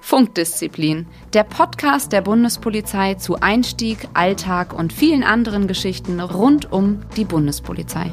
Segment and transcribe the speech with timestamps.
[0.00, 7.24] Funkdisziplin, der Podcast der Bundespolizei zu Einstieg, Alltag und vielen anderen Geschichten rund um die
[7.24, 8.12] Bundespolizei.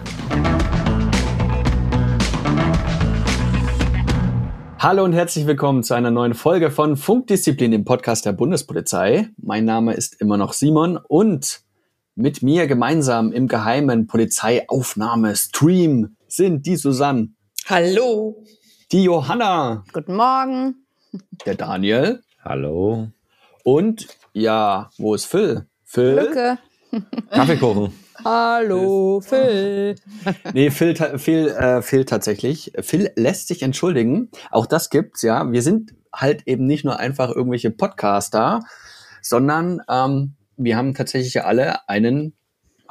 [4.77, 9.27] Hallo und herzlich willkommen zu einer neuen Folge von Funkdisziplin, dem Podcast der Bundespolizei.
[9.35, 11.59] Mein Name ist immer noch Simon und
[12.15, 17.29] mit mir gemeinsam im geheimen Polizeiaufnahme-Stream sind die Susanne.
[17.67, 18.43] Hallo.
[18.91, 19.83] Die Johanna.
[19.93, 20.85] Guten Morgen.
[21.45, 22.21] Der Daniel.
[22.43, 23.09] Hallo.
[23.63, 25.67] Und ja, wo ist Phil?
[25.83, 26.15] Phil.
[26.15, 26.57] Lücke.
[27.29, 27.93] Kaffee kochen.
[28.25, 29.95] Hallo, Phil.
[30.53, 32.73] Nee, Phil, Phil äh, fehlt tatsächlich.
[32.81, 34.29] Phil lässt sich entschuldigen.
[34.51, 35.51] Auch das gibt's, ja.
[35.51, 38.61] Wir sind halt eben nicht nur einfach irgendwelche Podcaster,
[39.21, 42.35] sondern ähm, wir haben tatsächlich ja alle einen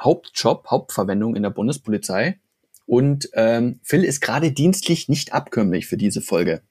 [0.01, 2.39] Hauptjob, Hauptverwendung in der Bundespolizei.
[2.89, 6.61] Und ähm, Phil ist gerade dienstlich nicht abkömmlich für diese Folge.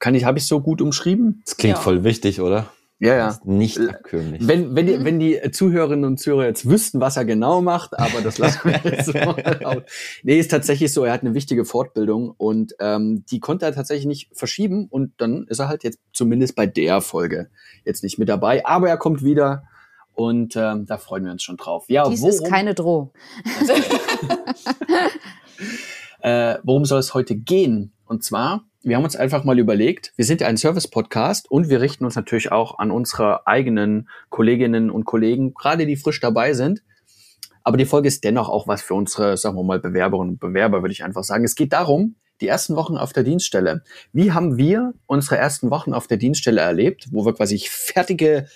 [0.00, 1.40] Kann ich, habe ich so gut umschrieben?
[1.46, 1.80] Das klingt Ja.
[1.80, 2.70] voll wichtig, oder?
[2.98, 3.38] Ja, ja.
[3.44, 4.46] Nicht abkömmlich.
[4.46, 8.20] Wenn, wenn, die, wenn die Zuhörerinnen und Zuhörer jetzt wüssten, was er genau macht, aber
[8.20, 9.82] das lassen wir jetzt mal aus.
[10.22, 14.04] Nee, ist tatsächlich so, er hat eine wichtige Fortbildung und ähm, die konnte er tatsächlich
[14.06, 17.48] nicht verschieben und dann ist er halt jetzt zumindest bei der Folge
[17.86, 19.62] jetzt nicht mit dabei, aber er kommt wieder
[20.12, 21.86] und ähm, da freuen wir uns schon drauf.
[21.88, 23.10] Ja, Dies ist keine Drohung.
[26.20, 27.92] äh, worum soll es heute gehen?
[28.06, 31.80] Und zwar, wir haben uns einfach mal überlegt, wir sind ja ein Service-Podcast und wir
[31.80, 36.82] richten uns natürlich auch an unsere eigenen Kolleginnen und Kollegen, gerade die frisch dabei sind.
[37.64, 40.82] Aber die Folge ist dennoch auch was für unsere, sagen wir mal, Bewerberinnen und Bewerber,
[40.82, 41.44] würde ich einfach sagen.
[41.44, 43.82] Es geht darum, die ersten Wochen auf der Dienststelle.
[44.12, 48.46] Wie haben wir unsere ersten Wochen auf der Dienststelle erlebt, wo wir quasi fertige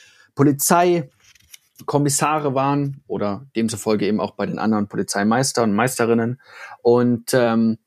[1.76, 6.40] Polizeikommissare waren oder demzufolge eben auch bei den anderen Polizeimeister und Meisterinnen.
[6.82, 7.78] Und ähm,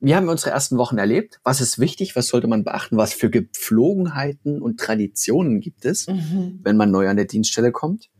[0.00, 1.40] wie haben wir unsere ersten Wochen erlebt?
[1.44, 2.16] Was ist wichtig?
[2.16, 2.96] Was sollte man beachten?
[2.96, 6.06] Was für Gepflogenheiten und Traditionen gibt es,
[6.62, 8.10] wenn man neu an der Dienststelle kommt?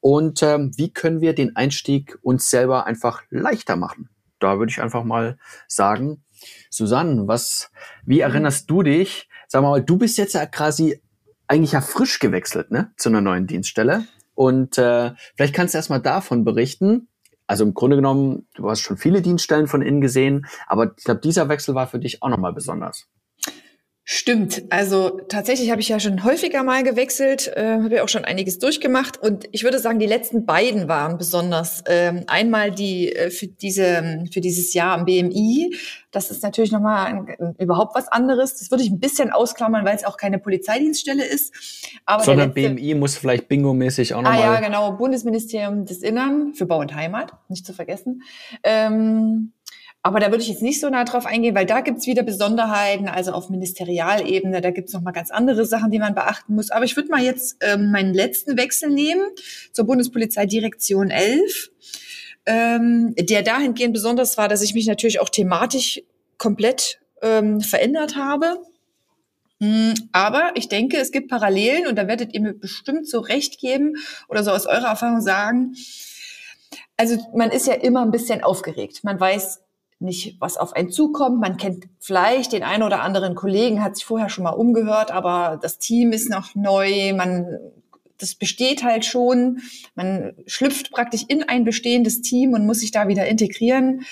[0.00, 4.08] Und ähm, wie können wir den Einstieg uns selber einfach leichter machen?
[4.40, 5.38] Da würde ich einfach mal
[5.68, 6.24] sagen,
[6.70, 7.70] Susanne, was,
[8.04, 9.28] wie erinnerst du dich?
[9.48, 11.00] Sag mal, du bist jetzt ja quasi
[11.46, 14.06] eigentlich ja frisch gewechselt, ne, zu einer neuen Dienststelle.
[14.34, 17.08] Und äh, vielleicht kannst du erstmal davon berichten.
[17.46, 21.20] Also im Grunde genommen, du hast schon viele Dienststellen von innen gesehen, aber ich glaube,
[21.20, 23.08] dieser Wechsel war für dich auch nochmal besonders.
[24.04, 24.64] Stimmt.
[24.70, 28.58] Also tatsächlich habe ich ja schon häufiger mal gewechselt, äh, habe ja auch schon einiges
[28.58, 31.84] durchgemacht und ich würde sagen, die letzten beiden waren besonders.
[31.86, 35.76] Ähm, einmal die äh, für diese für dieses Jahr am BMI.
[36.10, 38.58] Das ist natürlich nochmal ein, überhaupt was anderes.
[38.58, 41.54] Das würde ich ein bisschen ausklammern, weil es auch keine Polizeidienststelle ist.
[42.04, 44.40] Aber der Sondern letzte- BMI muss vielleicht bingo-mäßig auch Ah nochmal.
[44.40, 48.22] ja, genau, Bundesministerium des Innern für Bau und Heimat, nicht zu vergessen.
[48.64, 49.52] Ähm,
[50.04, 53.06] aber da würde ich jetzt nicht so nah drauf eingehen, weil da gibt's wieder Besonderheiten,
[53.06, 56.70] also auf Ministerialebene, da gibt's noch mal ganz andere Sachen, die man beachten muss.
[56.70, 59.22] Aber ich würde mal jetzt ähm, meinen letzten Wechsel nehmen
[59.72, 61.70] zur Bundespolizeidirektion 11,
[62.46, 66.02] ähm, der dahingehend besonders war, dass ich mich natürlich auch thematisch
[66.36, 68.56] komplett ähm, verändert habe.
[69.60, 73.60] Mm, Aber ich denke, es gibt Parallelen und da werdet ihr mir bestimmt so recht
[73.60, 73.94] geben
[74.28, 75.76] oder so aus eurer Erfahrung sagen.
[76.96, 79.04] Also man ist ja immer ein bisschen aufgeregt.
[79.04, 79.60] Man weiß
[80.02, 81.40] nicht, was auf einen zukommt.
[81.40, 85.58] Man kennt vielleicht den einen oder anderen Kollegen, hat sich vorher schon mal umgehört, aber
[85.60, 87.12] das Team ist noch neu.
[87.14, 87.58] Man,
[88.18, 89.60] das besteht halt schon.
[89.94, 94.02] Man schlüpft praktisch in ein bestehendes Team und muss sich da wieder integrieren.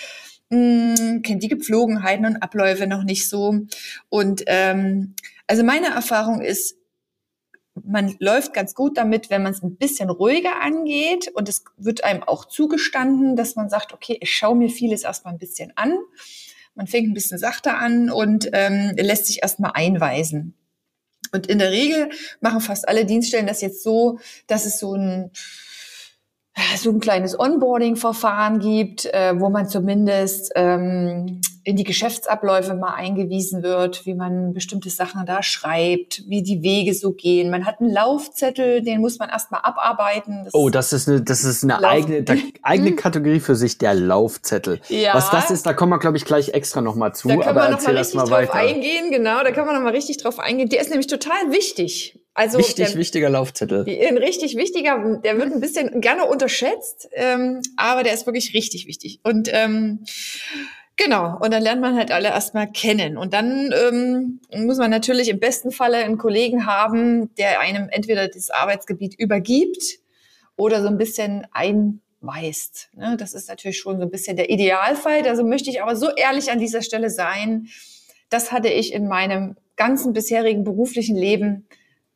[0.49, 3.55] Mm, kennt die Gepflogenheiten und Abläufe noch nicht so.
[4.09, 5.15] Und ähm,
[5.47, 6.77] also meine Erfahrung ist,
[7.85, 11.31] man läuft ganz gut damit, wenn man es ein bisschen ruhiger angeht.
[11.35, 15.35] Und es wird einem auch zugestanden, dass man sagt, okay, ich schaue mir vieles erstmal
[15.35, 15.99] ein bisschen an.
[16.75, 20.55] Man fängt ein bisschen sachter an und ähm, lässt sich erstmal einweisen.
[21.33, 25.31] Und in der Regel machen fast alle Dienststellen das jetzt so, dass es so ein
[26.77, 33.63] so ein kleines Onboarding-Verfahren gibt, äh, wo man zumindest ähm, in die Geschäftsabläufe mal eingewiesen
[33.63, 37.51] wird, wie man bestimmte Sachen da schreibt, wie die Wege so gehen.
[37.51, 40.45] Man hat einen Laufzettel, den muss man erstmal abarbeiten.
[40.45, 43.79] Das Oh, das ist eine, das ist eine Lauf- eigene, da, eigene Kategorie für sich,
[43.79, 44.81] der Laufzettel.
[44.89, 45.15] Ja.
[45.15, 47.29] Was das ist, da kommen wir, glaube ich, gleich extra nochmal zu.
[47.29, 48.67] da können aber wir noch erzähl mal erst richtig mal drauf weiter.
[48.69, 50.69] eingehen, genau, da kann man noch mal richtig drauf eingehen.
[50.69, 52.20] Der ist nämlich total wichtig.
[52.35, 53.85] Also Wichtig, der, wichtiger Laufzettel.
[53.87, 58.87] Ein richtig wichtiger, der wird ein bisschen gerne unterschätzt, ähm, aber der ist wirklich richtig
[58.87, 59.21] wichtig.
[59.25, 60.05] Und ähm,
[60.97, 63.17] genau, und dann lernt man halt alle erstmal kennen.
[63.17, 68.29] Und dann ähm, muss man natürlich im besten Falle einen Kollegen haben, der einem entweder
[68.29, 69.99] das Arbeitsgebiet übergibt
[70.57, 72.91] oder so ein bisschen ein weißt.
[72.95, 73.17] Ne?
[73.19, 75.27] Das ist natürlich schon so ein bisschen der Idealfall.
[75.27, 77.69] Also möchte ich aber so ehrlich an dieser Stelle sein.
[78.29, 81.67] Das hatte ich in meinem ganzen bisherigen beruflichen Leben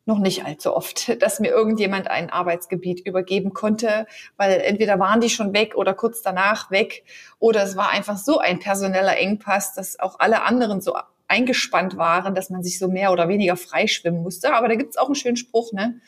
[0.05, 4.05] noch nicht allzu oft, dass mir irgendjemand ein Arbeitsgebiet übergeben konnte,
[4.37, 7.03] weil entweder waren die schon weg oder kurz danach weg
[7.39, 10.95] oder es war einfach so ein personeller Engpass, dass auch alle anderen so
[11.27, 14.53] eingespannt waren, dass man sich so mehr oder weniger freischwimmen musste.
[14.53, 15.99] Aber da gibt's auch einen schönen Spruch, ne?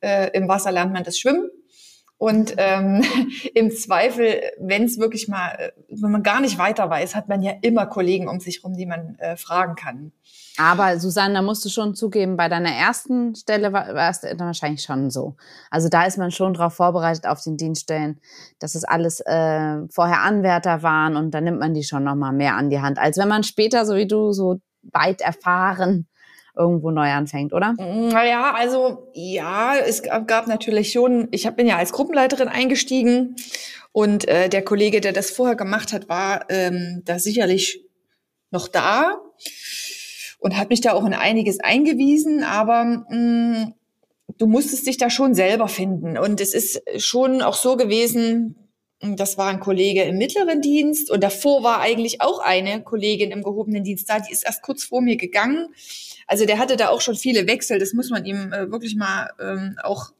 [0.00, 1.48] Äh, Im Wasser lernt man das Schwimmen.
[2.22, 3.02] Und ähm,
[3.54, 7.50] im Zweifel, wenn es wirklich mal, wenn man gar nicht weiter weiß, hat man ja
[7.62, 10.12] immer Kollegen um sich rum, die man äh, fragen kann.
[10.56, 14.38] Aber Susanne, da musst du schon zugeben, bei deiner ersten Stelle war, war es dann
[14.38, 15.34] wahrscheinlich schon so.
[15.68, 18.20] Also da ist man schon darauf vorbereitet auf den Dienststellen,
[18.60, 22.54] dass es alles äh, vorher Anwärter waren und dann nimmt man die schon nochmal mehr
[22.54, 24.60] an die Hand, als wenn man später, so wie du, so
[24.92, 26.06] weit erfahren
[26.56, 27.74] irgendwo neu anfängt, oder?
[27.78, 33.36] Naja, also ja, es gab natürlich schon, ich bin ja als Gruppenleiterin eingestiegen
[33.92, 37.84] und äh, der Kollege, der das vorher gemacht hat, war ähm, da sicherlich
[38.50, 39.18] noch da
[40.40, 43.74] und hat mich da auch in einiges eingewiesen, aber mh, mm,
[44.38, 46.18] du musstest dich da schon selber finden.
[46.18, 48.56] Und es ist schon auch so gewesen,
[49.00, 53.42] das war ein Kollege im mittleren Dienst und davor war eigentlich auch eine Kollegin im
[53.42, 55.74] gehobenen Dienst da, die ist erst kurz vor mir gegangen.
[56.32, 59.28] Also der hatte da auch schon viele Wechsel, das muss man ihm äh, wirklich mal
[59.38, 60.12] ähm, auch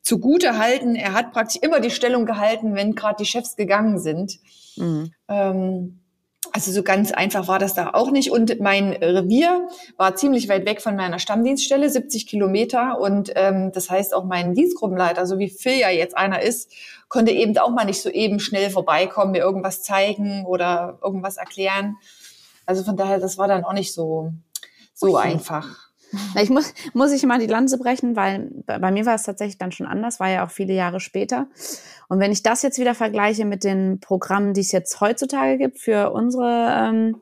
[0.00, 0.96] zugute halten.
[0.96, 4.38] Er hat praktisch immer die Stellung gehalten, wenn gerade die Chefs gegangen sind.
[4.76, 5.12] Mhm.
[5.28, 6.00] Ähm,
[6.52, 8.30] also so ganz einfach war das da auch nicht.
[8.30, 9.68] Und mein Revier
[9.98, 12.98] war ziemlich weit weg von meiner Stammdienststelle, 70 Kilometer.
[12.98, 16.72] Und ähm, das heißt auch mein Dienstgruppenleiter, so wie Phil ja jetzt einer ist,
[17.10, 21.96] konnte eben auch mal nicht so eben schnell vorbeikommen, mir irgendwas zeigen oder irgendwas erklären.
[22.64, 24.32] Also von daher, das war dann auch nicht so,
[24.94, 25.32] so okay.
[25.32, 25.84] einfach.
[26.40, 29.72] Ich muss, muss ich mal die Lanze brechen, weil bei mir war es tatsächlich dann
[29.72, 31.48] schon anders, war ja auch viele Jahre später.
[32.08, 35.78] Und wenn ich das jetzt wieder vergleiche mit den Programmen, die es jetzt heutzutage gibt
[35.80, 37.16] für unsere ähm,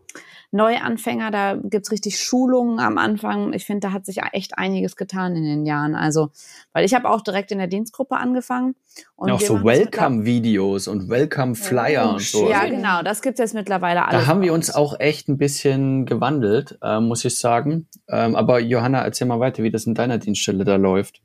[0.52, 3.54] Neuanfänger, da gibt's richtig Schulungen am Anfang.
[3.54, 5.94] Ich finde, da hat sich echt einiges getan in den Jahren.
[5.94, 6.30] Also,
[6.74, 8.74] weil ich habe auch direkt in der Dienstgruppe angefangen.
[9.16, 12.50] Und ja, auch so Welcome-Videos und Welcome-Flyer ja, und so.
[12.50, 14.20] Ja, genau, das gibt's jetzt mittlerweile alles.
[14.20, 17.88] Da haben wir uns auch echt ein bisschen gewandelt, äh, muss ich sagen.
[18.10, 21.22] Ähm, aber Johanna, erzähl mal weiter, wie das in deiner Dienststelle da läuft.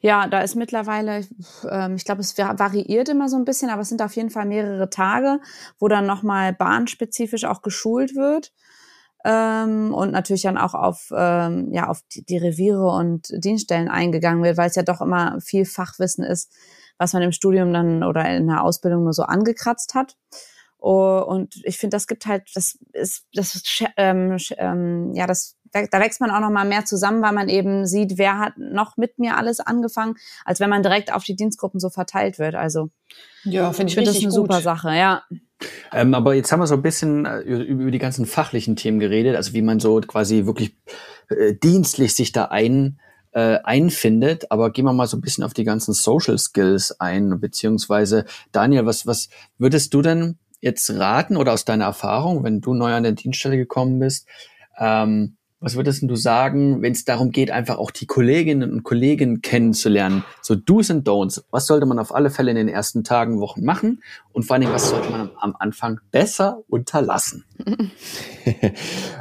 [0.00, 1.26] Ja, da ist mittlerweile,
[1.70, 4.46] ähm, ich glaube, es variiert immer so ein bisschen, aber es sind auf jeden Fall
[4.46, 5.40] mehrere Tage,
[5.78, 8.52] wo dann nochmal bahnspezifisch auch geschult wird.
[9.24, 14.44] Ähm, und natürlich dann auch auf, ähm, ja, auf die, die Reviere und Dienststellen eingegangen
[14.44, 16.52] wird, weil es ja doch immer viel Fachwissen ist,
[16.98, 20.16] was man im Studium dann oder in der Ausbildung nur so angekratzt hat.
[20.80, 23.60] Oh, und ich finde, das gibt halt, das ist, das
[23.96, 27.86] ähm, ähm, ja, das da wächst man auch noch mal mehr zusammen, weil man eben
[27.86, 31.80] sieht, wer hat noch mit mir alles angefangen, als wenn man direkt auf die Dienstgruppen
[31.80, 32.54] so verteilt wird.
[32.54, 32.90] Also
[33.44, 34.34] ja, finde ich, find das eine gut.
[34.34, 35.22] super Sache, ja.
[35.92, 39.36] Ähm, aber jetzt haben wir so ein bisschen äh, über die ganzen fachlichen Themen geredet,
[39.36, 40.76] also wie man so quasi wirklich
[41.30, 43.00] äh, dienstlich sich da ein
[43.32, 44.50] äh, einfindet.
[44.50, 48.86] Aber gehen wir mal so ein bisschen auf die ganzen Social Skills ein, beziehungsweise Daniel,
[48.86, 49.28] was was
[49.58, 53.56] würdest du denn jetzt raten oder aus deiner Erfahrung, wenn du neu an der Dienststelle
[53.56, 54.28] gekommen bist?
[54.78, 59.42] Ähm, was würdest du sagen, wenn es darum geht, einfach auch die Kolleginnen und Kollegen
[59.42, 60.24] kennenzulernen?
[60.40, 61.42] So Do's and Don'ts.
[61.50, 64.02] Was sollte man auf alle Fälle in den ersten Tagen, Wochen machen?
[64.32, 67.44] Und vor allem, was sollte man am Anfang besser unterlassen?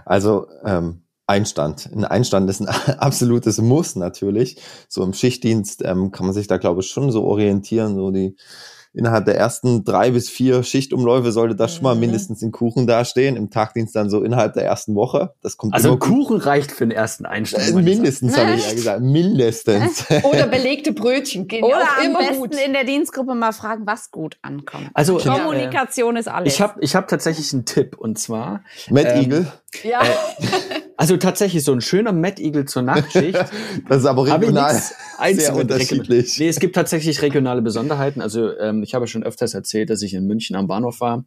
[0.06, 1.90] Also ähm, Einstand.
[1.94, 4.62] Ein Einstand ist ein absolutes Muss natürlich.
[4.88, 8.38] So im Schichtdienst ähm, kann man sich da, glaube ich, schon so orientieren, so die
[8.94, 12.02] innerhalb der ersten drei bis vier Schichtumläufe sollte das schon mal mhm.
[12.02, 13.36] mindestens ein Kuchen dastehen.
[13.36, 15.34] Im Tagdienst dann so innerhalb der ersten Woche.
[15.42, 17.68] Das kommt also ein Kuchen reicht für den ersten Einstieg.
[17.68, 19.02] Äh, mindestens, habe ich ja gesagt.
[19.02, 20.06] Mindestens.
[20.24, 22.56] Oder belegte Brötchen gehen Oder auch immer besten gut.
[22.56, 24.90] in der Dienstgruppe mal fragen, was gut ankommt.
[24.94, 26.54] Also Kommunikation äh, ist alles.
[26.54, 28.64] Ich habe ich hab tatsächlich einen Tipp und zwar.
[28.90, 29.52] Mad ähm, Eagle.
[29.84, 30.02] Ja.
[30.02, 30.06] Äh,
[30.98, 33.38] also tatsächlich so ein schöner Mad Eagle zur Nachtschicht.
[33.88, 34.82] das ist aber regional
[35.32, 36.38] sehr unterschiedlich.
[36.40, 38.22] Nee, es gibt tatsächlich regionale Besonderheiten.
[38.22, 41.26] Also ähm, ich habe schon öfters erzählt, dass ich in München am Bahnhof war,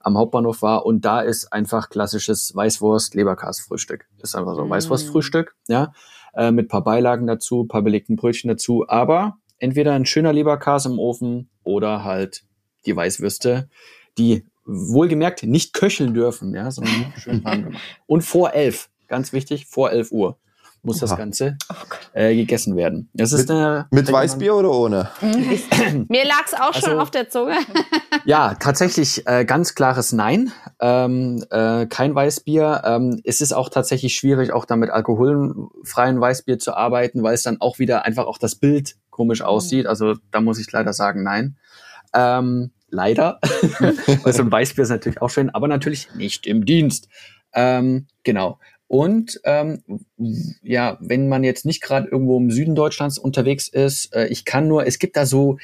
[0.00, 4.06] am Hauptbahnhof war und da ist einfach klassisches Weißwurst-Leberkas-Frühstück.
[4.22, 4.72] Ist einfach so ein mm.
[4.72, 5.92] Weißwurst-Frühstück, ja,
[6.34, 10.98] äh, mit paar Beilagen dazu, paar belegten Brötchen dazu, aber entweder ein schöner Leberkas im
[10.98, 12.44] Ofen oder halt
[12.86, 13.68] die Weißwürste,
[14.16, 17.82] die wohlgemerkt nicht köcheln dürfen, ja, sondern schön warm gemacht.
[18.06, 20.38] Und vor elf, ganz wichtig, vor elf Uhr
[20.82, 21.74] muss das Ganze oh
[22.14, 23.10] äh, gegessen werden.
[23.12, 25.10] Das ist mit, eine, mit Weißbier oder ohne?
[25.20, 27.56] Mir lag's auch also, schon auf der Zunge.
[28.24, 30.52] ja, tatsächlich äh, ganz klares Nein.
[30.80, 32.82] Ähm, äh, kein Weißbier.
[32.84, 37.60] Ähm, es ist auch tatsächlich schwierig, auch damit alkoholfreien Weißbier zu arbeiten, weil es dann
[37.60, 39.86] auch wieder einfach auch das Bild komisch aussieht.
[39.86, 41.56] Also da muss ich leider sagen, nein.
[42.14, 43.38] Ähm, leider.
[44.22, 47.08] Weil so ein Weißbier ist natürlich auch schön, aber natürlich nicht im Dienst.
[47.52, 48.58] Ähm, genau.
[48.90, 49.84] Und ähm,
[50.64, 54.66] ja, wenn man jetzt nicht gerade irgendwo im Süden Deutschlands unterwegs ist, äh, ich kann
[54.66, 55.58] nur, es gibt da so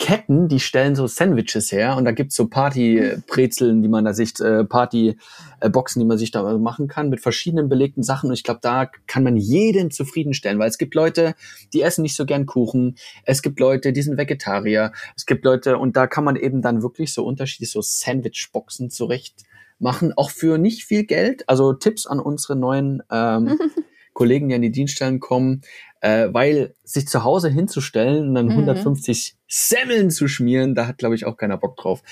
[0.00, 4.32] Ketten, die stellen so Sandwiches her und da gibt's so Party-Brezeln, die man da sich,
[4.40, 8.30] äh, Party-Boxen, die man sich da machen kann mit verschiedenen belegten Sachen.
[8.30, 11.36] Und ich glaube, da kann man jeden zufriedenstellen, weil es gibt Leute,
[11.72, 12.96] die essen nicht so gern Kuchen.
[13.22, 14.90] Es gibt Leute, die sind Vegetarier.
[15.14, 19.44] Es gibt Leute, und da kann man eben dann wirklich so unterschiedlich so Sandwich-Boxen zurecht
[19.82, 21.48] machen, auch für nicht viel Geld.
[21.48, 23.58] Also Tipps an unsere neuen ähm,
[24.14, 25.62] Kollegen, die an die Dienststellen kommen
[26.02, 28.52] äh, weil sich zu Hause hinzustellen und dann mhm.
[28.52, 32.02] 150 Semmeln zu schmieren, da hat, glaube ich, auch keiner Bock drauf.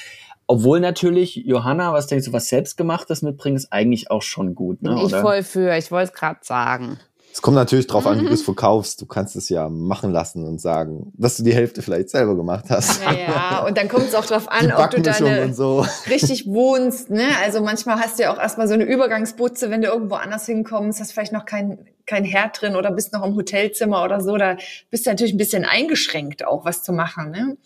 [0.47, 4.83] Obwohl natürlich, Johanna, was denkst du, was selbstgemachtes mitbringen, ist eigentlich auch schon gut.
[4.83, 6.99] Ne, Bin ich voll für, ich wollte es gerade sagen.
[7.33, 9.01] Es kommt natürlich darauf an, wie du es verkaufst.
[9.01, 12.67] Du kannst es ja machen lassen und sagen, dass du die Hälfte vielleicht selber gemacht
[12.69, 13.03] hast.
[13.05, 13.67] Ja, ja.
[13.67, 15.87] und dann kommt es auch darauf an, ob du deine so.
[16.09, 17.11] richtig wohnst.
[17.11, 17.29] Ne?
[17.43, 21.01] Also manchmal hast du ja auch erstmal so eine Übergangsbutze, wenn du irgendwo anders hinkommst,
[21.01, 24.37] hast vielleicht noch kein, kein Herd drin oder bist noch im Hotelzimmer oder so.
[24.37, 24.57] Da
[24.91, 27.31] bist du natürlich ein bisschen eingeschränkt auch, was zu machen.
[27.31, 27.57] Ne?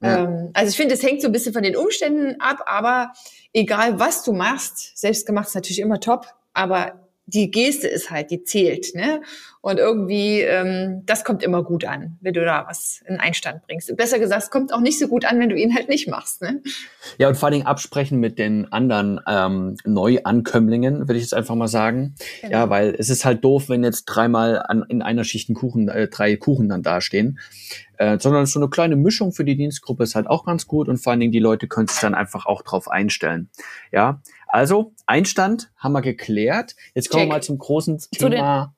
[0.00, 0.24] Ja.
[0.24, 3.12] Ähm, also ich finde, es hängt so ein bisschen von den Umständen ab, aber
[3.52, 8.30] egal was du machst, selbst gemacht ist natürlich immer top, aber die Geste ist halt,
[8.30, 9.20] die zählt, ne?
[9.60, 13.94] Und irgendwie, ähm, das kommt immer gut an, wenn du da was in Einstand bringst.
[13.96, 16.40] besser gesagt, es kommt auch nicht so gut an, wenn du ihn halt nicht machst,
[16.40, 16.62] ne?
[17.18, 21.56] Ja, und vor allen Dingen absprechen mit den anderen ähm, Neuankömmlingen, würde ich jetzt einfach
[21.56, 22.14] mal sagen.
[22.42, 22.52] Genau.
[22.52, 25.88] Ja, weil es ist halt doof, wenn jetzt dreimal an, in einer Schicht ein Kuchen,
[25.88, 27.40] äh, drei Kuchen dann dastehen.
[27.98, 30.98] Äh, sondern so eine kleine Mischung für die Dienstgruppe ist halt auch ganz gut und
[30.98, 33.48] vor allen Dingen die Leute können sich dann einfach auch drauf einstellen.
[33.90, 34.20] Ja,
[34.56, 36.76] also, Einstand haben wir geklärt.
[36.94, 37.28] Jetzt kommen Check.
[37.28, 38.74] wir mal zum großen Zu Thema.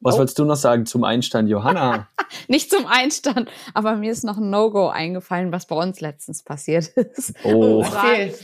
[0.00, 0.18] Was oh.
[0.18, 2.08] wolltest du noch sagen zum Einstand, Johanna?
[2.46, 6.88] Nicht zum Einstand, aber mir ist noch ein No-Go eingefallen, was bei uns letztens passiert
[6.88, 7.32] ist.
[7.42, 8.34] Oh, okay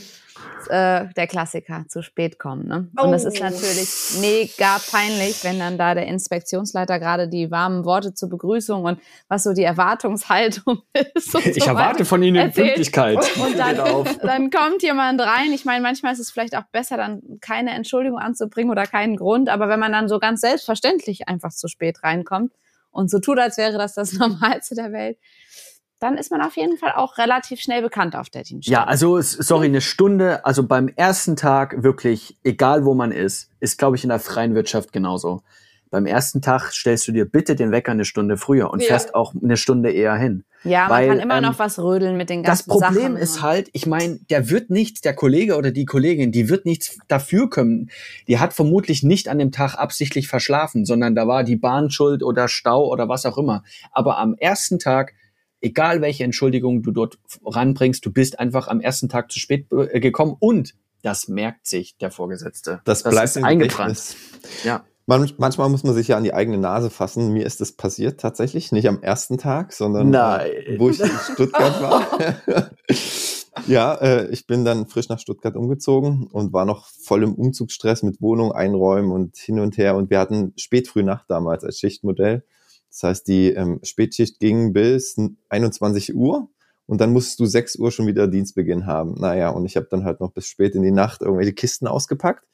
[0.69, 2.67] äh, der Klassiker, zu spät kommen.
[2.67, 2.89] Ne?
[2.97, 3.43] Und das ist oh.
[3.43, 8.99] natürlich mega peinlich, wenn dann da der Inspektionsleiter gerade die warmen Worte zur Begrüßung und
[9.27, 10.79] was so die Erwartungshaltung
[11.13, 11.35] ist.
[11.35, 12.67] ich so erwarte von Ihnen erzählt.
[12.67, 13.17] Pünktlichkeit.
[13.37, 13.77] Und dann,
[14.21, 15.51] dann kommt jemand rein.
[15.53, 19.49] Ich meine, manchmal ist es vielleicht auch besser, dann keine Entschuldigung anzubringen oder keinen Grund.
[19.49, 22.53] Aber wenn man dann so ganz selbstverständlich einfach zu spät reinkommt
[22.91, 25.17] und so tut, als wäre das das Normalste der Welt,
[26.05, 28.81] dann ist man auf jeden Fall auch relativ schnell bekannt auf der Dienststelle.
[28.81, 33.79] Ja, also sorry, eine Stunde, also beim ersten Tag wirklich, egal wo man ist, ist
[33.79, 35.41] glaube ich in der freien Wirtschaft genauso.
[35.89, 38.87] Beim ersten Tag stellst du dir bitte den Wecker eine Stunde früher und ja.
[38.87, 40.43] fährst auch eine Stunde eher hin.
[40.63, 43.17] Ja, weil, man kann immer ähm, noch was rödeln mit den ganzen Das Problem Sachen.
[43.17, 46.97] ist halt, ich meine, der wird nichts, der Kollege oder die Kollegin, die wird nichts
[47.07, 47.91] dafür können.
[48.27, 52.23] Die hat vermutlich nicht an dem Tag absichtlich verschlafen, sondern da war die Bahn schuld
[52.23, 53.63] oder Stau oder was auch immer.
[53.91, 55.13] Aber am ersten Tag
[55.61, 59.99] egal welche Entschuldigung du dort ranbringst, du bist einfach am ersten Tag zu spät äh,
[59.99, 62.81] gekommen und das merkt sich der Vorgesetzte.
[62.83, 64.15] Das, das bleibt eingebrannt.
[64.63, 64.83] Ja.
[65.07, 67.31] Man, manchmal muss man sich ja an die eigene Nase fassen.
[67.31, 71.79] Mir ist das passiert tatsächlich, nicht am ersten Tag, sondern äh, wo ich in Stuttgart
[71.79, 72.71] war.
[73.67, 78.01] ja, äh, ich bin dann frisch nach Stuttgart umgezogen und war noch voll im Umzugsstress
[78.01, 79.95] mit Wohnung einräumen und hin und her.
[79.95, 82.43] Und wir hatten spät früh Nacht damals als Schichtmodell.
[82.95, 85.17] Das heißt, die ähm, Spätschicht ging bis
[85.49, 86.47] 21 Uhr
[86.85, 89.15] und dann musst du 6 Uhr schon wieder Dienstbeginn haben.
[89.15, 92.45] Naja, und ich habe dann halt noch bis spät in die Nacht irgendwelche Kisten ausgepackt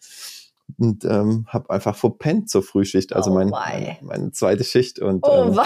[0.79, 4.97] und ähm, habe einfach verpennt zur Frühschicht, also oh mein, mein, meine zweite Schicht.
[4.97, 5.59] Und, oh ähm,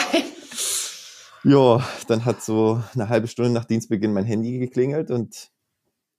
[1.46, 5.52] ja, dann hat so eine halbe Stunde nach Dienstbeginn mein Handy geklingelt und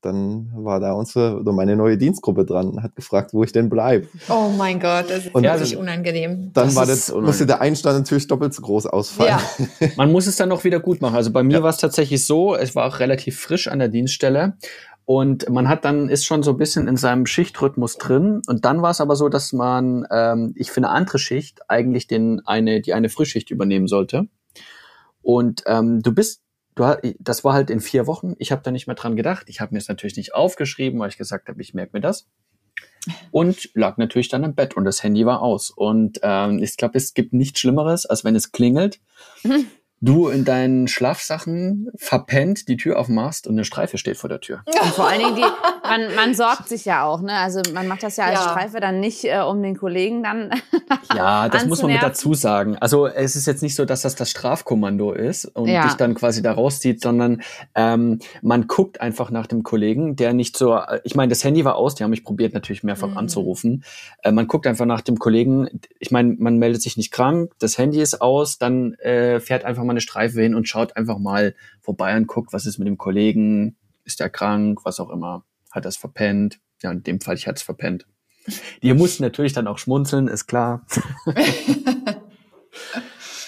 [0.06, 4.08] dann war da unsere oder meine neue Dienstgruppe dran, hat gefragt, wo ich denn bleibe.
[4.28, 6.50] Oh mein Gott, das ist und wirklich unangenehm.
[6.52, 9.38] Dann das war das, musste der Einstand natürlich doppelt so groß ausfallen.
[9.80, 9.88] Ja.
[9.96, 11.16] Man muss es dann noch wieder gut machen.
[11.16, 11.62] Also bei mir ja.
[11.62, 14.56] war es tatsächlich so, es war auch relativ frisch an der Dienststelle
[15.06, 18.42] und man hat dann ist schon so ein bisschen in seinem Schichtrhythmus drin.
[18.48, 22.08] Und dann war es aber so, dass man, ähm, ich für eine andere Schicht eigentlich
[22.08, 24.26] den eine die eine Frühschicht übernehmen sollte.
[25.22, 26.42] Und ähm, du bist
[26.76, 28.35] du, das war halt in vier Wochen.
[28.38, 29.49] Ich habe da nicht mehr dran gedacht.
[29.49, 32.28] Ich habe mir es natürlich nicht aufgeschrieben, weil ich gesagt habe, ich merke mir das.
[33.30, 35.71] Und lag natürlich dann im Bett und das Handy war aus.
[35.71, 39.00] Und ähm, ich glaube, es gibt nichts Schlimmeres, als wenn es klingelt.
[39.42, 39.66] Mhm
[40.06, 44.62] du in deinen Schlafsachen verpennt die Tür aufmachst und eine Streife steht vor der Tür.
[44.82, 45.42] Und vor allen Dingen, die,
[45.88, 47.32] man, man sorgt sich ja auch, ne?
[47.32, 48.50] Also man macht das ja als ja.
[48.50, 50.50] Streife dann nicht, äh, um den Kollegen dann.
[51.14, 52.76] ja, das muss man mit dazu sagen.
[52.76, 55.84] Also es ist jetzt nicht so, dass das das Strafkommando ist und ja.
[55.84, 57.42] dich dann quasi da rauszieht, sondern
[57.75, 60.78] ähm, man guckt einfach nach dem Kollegen, der nicht so.
[61.04, 63.18] Ich meine, das Handy war aus, die haben mich probiert natürlich mehrfach mhm.
[63.18, 63.84] anzurufen.
[64.22, 65.68] Äh, man guckt einfach nach dem Kollegen.
[65.98, 69.82] Ich meine, man meldet sich nicht krank, das Handy ist aus, dann äh, fährt einfach
[69.82, 72.98] mal eine Streife hin und schaut einfach mal vorbei und guckt, was ist mit dem
[72.98, 76.60] Kollegen, ist er krank, was auch immer, hat er es verpennt.
[76.82, 78.06] Ja, in dem Fall, ich hatte es verpennt.
[78.82, 80.86] Die mussten natürlich dann auch schmunzeln, ist klar.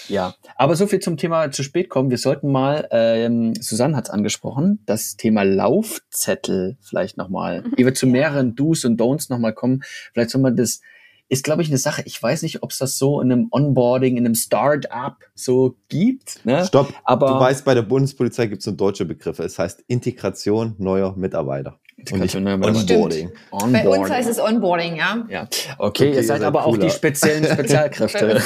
[0.08, 2.10] ja, aber so viel zum Thema zu spät kommen.
[2.10, 7.94] Wir sollten mal, ähm, Susanne hat es angesprochen, das Thema Laufzettel vielleicht nochmal, ehe wir
[7.94, 10.80] zu mehreren Do's und Don'ts nochmal kommen, vielleicht soll man das,
[11.28, 14.16] ist glaube ich eine Sache, ich weiß nicht, ob es das so in einem Onboarding,
[14.16, 16.44] in einem Start-up so gibt.
[16.44, 16.64] Ne?
[16.64, 19.44] Stopp, aber du weißt, bei der Bundespolizei gibt es so deutsche Begriffe.
[19.44, 21.78] Es heißt Integration neuer Mitarbeiter.
[22.12, 23.32] Und nicht Onboarding.
[23.50, 23.72] Onboarding.
[23.72, 25.26] Bei uns heißt es Onboarding, ja.
[25.28, 26.76] Ja, okay, okay ihr seid aber cooler.
[26.76, 28.42] auch die speziellen Spezialkräfte.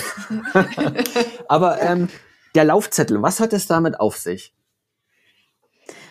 [1.48, 2.08] aber ähm,
[2.54, 4.54] der Laufzettel, was hat es damit auf sich?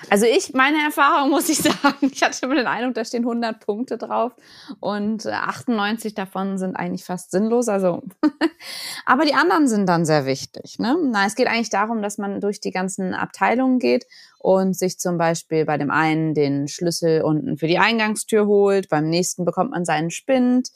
[0.10, 3.66] Also ich, meine Erfahrung muss ich sagen, ich hatte immer den Eindruck, da stehen 100
[3.66, 4.34] Punkte drauf
[4.80, 7.68] und 98 davon sind eigentlich fast sinnlos.
[7.68, 8.04] Also,
[9.06, 10.80] aber die anderen sind dann sehr wichtig.
[10.80, 10.98] Ne?
[11.12, 14.06] Na, es geht eigentlich darum, dass man durch die ganzen Abteilungen geht
[14.40, 19.10] und sich zum Beispiel bei dem einen den Schlüssel unten für die Eingangstür holt, beim
[19.10, 20.70] nächsten bekommt man seinen Spind.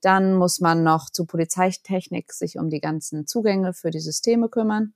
[0.00, 4.94] Dann muss man noch zu Polizeitechnik sich um die ganzen Zugänge für die Systeme kümmern.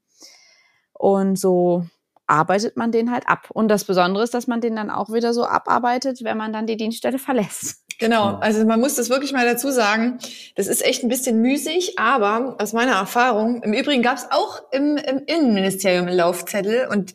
[0.93, 1.85] Und so
[2.27, 3.49] arbeitet man den halt ab.
[3.53, 6.67] Und das Besondere ist, dass man den dann auch wieder so abarbeitet, wenn man dann
[6.67, 7.79] die Dienststelle verlässt.
[7.99, 10.19] Genau, also man muss das wirklich mal dazu sagen.
[10.57, 14.61] Das ist echt ein bisschen müßig, aber aus meiner Erfahrung, im Übrigen gab es auch
[14.73, 17.15] im, im Innenministerium einen Laufzettel und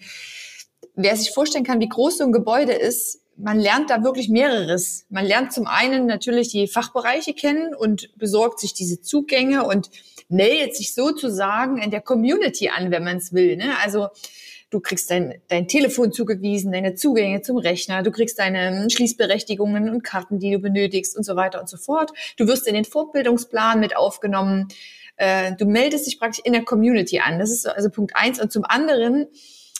[0.95, 5.05] wer sich vorstellen kann, wie groß so ein Gebäude ist, man lernt da wirklich mehreres.
[5.09, 9.89] Man lernt zum einen natürlich die Fachbereiche kennen und besorgt sich diese Zugänge und
[10.27, 13.55] meldet sich sozusagen in der Community an, wenn man es will.
[13.55, 13.73] Ne?
[13.83, 14.07] Also
[14.69, 20.03] du kriegst dein, dein Telefon zugewiesen, deine Zugänge zum Rechner, du kriegst deine Schließberechtigungen und
[20.03, 22.11] Karten, die du benötigst und so weiter und so fort.
[22.37, 24.67] Du wirst in den Fortbildungsplan mit aufgenommen.
[25.15, 27.39] Äh, du meldest dich praktisch in der Community an.
[27.39, 28.41] Das ist also Punkt eins.
[28.41, 29.27] Und zum anderen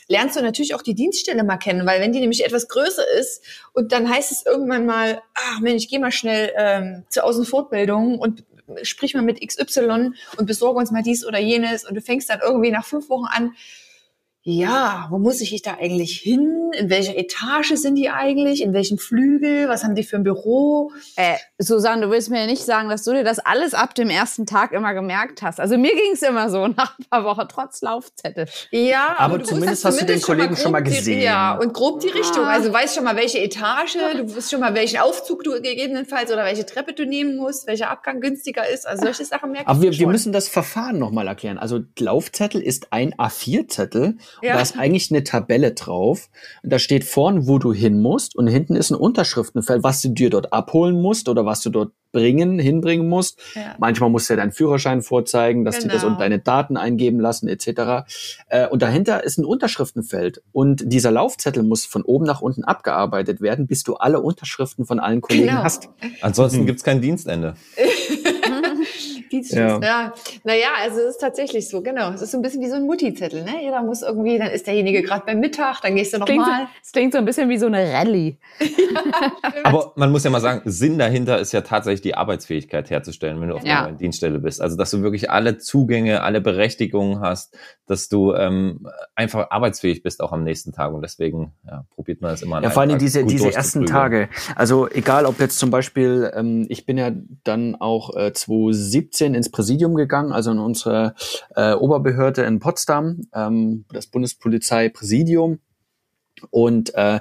[0.08, 3.44] lernst du natürlich auch die Dienststelle mal kennen, weil wenn die nämlich etwas größer ist
[3.74, 8.18] und dann heißt es irgendwann mal, ach Mensch, ich geh mal schnell ähm, zur Außenfortbildung
[8.18, 8.46] und
[8.84, 12.40] sprich mal mit XY und besorge uns mal dies oder jenes und du fängst dann
[12.42, 13.54] irgendwie nach fünf Wochen an,
[14.50, 16.72] ja, wo muss ich da eigentlich hin?
[16.72, 18.62] In welcher Etage sind die eigentlich?
[18.62, 19.68] In welchem Flügel?
[19.68, 20.94] Was haben die für ein Büro?
[21.18, 24.10] Äh, Susanne, du willst mir ja nicht sagen, dass du dir das alles ab dem
[24.10, 25.60] ersten Tag immer gemerkt hast.
[25.60, 28.48] Also mir ging es immer so nach ein paar Wochen, trotz Laufzettel.
[28.72, 31.20] Ja, aber, aber zumindest hast, zumindest du den Kollegen schon mal, gesehen.
[31.20, 32.46] Die, ja, und grob die Richtung.
[32.46, 36.46] Also weißt schon mal, welche Etage, du weißt schon mal, welchen Aufzug du gegebenenfalls oder
[36.46, 38.88] welche Treppe du nehmen musst, welcher Abgang günstiger ist.
[38.88, 40.00] Also solche Sachen merkst Aber wir, schon.
[40.00, 41.58] wir müssen das Verfahren nochmal erklären.
[41.58, 44.56] Also Laufzettel ist ein A4-Zettel ja.
[44.56, 46.30] da ist eigentlich eine Tabelle drauf.
[46.64, 48.36] Und da steht vorn, wo du hin musst.
[48.36, 51.92] Und hinten ist ein Unterschriftenfeld, was du dir dort abholen musst oder was du dort
[52.12, 53.40] bringen, hinbringen musst.
[53.54, 53.76] Ja.
[53.80, 55.88] Manchmal musst du ja deinen Führerschein vorzeigen, dass genau.
[55.88, 58.08] die das und deine Daten eingeben lassen, etc.
[58.48, 60.42] Äh, und dahinter ist ein Unterschriftenfeld.
[60.52, 65.00] Und dieser Laufzettel muss von oben nach unten abgearbeitet werden, bis du alle Unterschriften von
[65.00, 65.64] allen Kollegen genau.
[65.64, 65.90] hast.
[66.22, 66.66] Ansonsten mhm.
[66.68, 67.56] gibt's kein Dienstende.
[69.32, 69.80] Ja.
[69.82, 70.14] ja.
[70.44, 72.12] Naja, also es ist tatsächlich so, genau.
[72.12, 73.62] Es ist so ein bisschen wie so ein Mutti-Zettel, ne?
[73.62, 76.68] Jeder muss irgendwie, dann ist derjenige gerade beim Mittag, dann gehst du nochmal.
[76.84, 78.38] Es klingt so ein bisschen wie so eine Rallye.
[78.60, 79.32] ja,
[79.64, 83.50] Aber man muss ja mal sagen, Sinn dahinter ist ja tatsächlich die Arbeitsfähigkeit herzustellen, wenn
[83.50, 83.86] du auf ja.
[83.86, 84.62] einer Dienststelle bist.
[84.62, 90.22] Also, dass du wirklich alle Zugänge, alle Berechtigungen hast, dass du ähm, einfach arbeitsfähig bist
[90.22, 90.94] auch am nächsten Tag.
[90.94, 92.62] Und deswegen ja, probiert man das immer.
[92.62, 94.30] Ja, vor allem diese, diese ersten Tage.
[94.56, 97.12] Also egal, ob jetzt zum Beispiel, ähm, ich bin ja
[97.44, 101.16] dann auch äh, 2017 ins Präsidium gegangen, also in unsere
[101.56, 105.60] äh, Oberbehörde in Potsdam, ähm, das Bundespolizeipräsidium.
[106.52, 107.20] Und äh,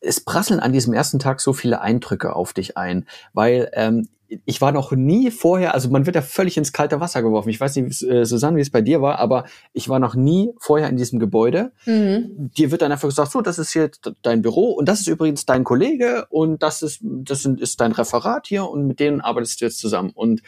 [0.00, 4.08] es prasseln an diesem ersten Tag so viele Eindrücke auf dich ein, weil ähm,
[4.44, 7.50] ich war noch nie vorher, also man wird ja völlig ins kalte Wasser geworfen.
[7.50, 10.50] Ich weiß nicht, äh, Susanne, wie es bei dir war, aber ich war noch nie
[10.58, 11.72] vorher in diesem Gebäude.
[11.86, 12.50] Mhm.
[12.56, 13.90] Dir wird dann einfach gesagt, so, das ist hier
[14.22, 18.46] dein Büro und das ist übrigens dein Kollege und das ist, das ist dein Referat
[18.46, 20.10] hier und mit denen arbeitest du jetzt zusammen.
[20.14, 20.42] Und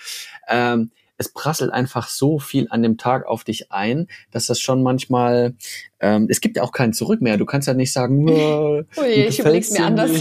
[0.49, 4.83] ähm, es prasselt einfach so viel an dem Tag auf dich ein, dass das schon
[4.83, 5.55] manchmal,
[6.01, 7.37] ähm, es gibt ja auch kein Zurück mehr.
[7.37, 10.11] Du kannst ja nicht sagen, oh, Ui, ich überleg's mir anders.